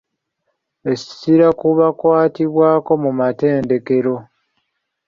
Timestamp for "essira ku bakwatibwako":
0.91-2.91